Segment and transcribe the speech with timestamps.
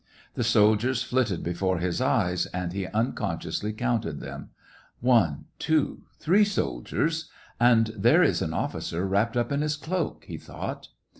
[0.33, 7.29] The soldiers flitted before his eyes, and he unconsciously counted them:*' One, two, three soldiers;
[7.59, 10.87] and there is an officer, wrapped up in his cloak," he thought.